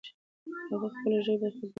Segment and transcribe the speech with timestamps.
[0.69, 1.67] هغه د خپلې ژبې خدمت کوي.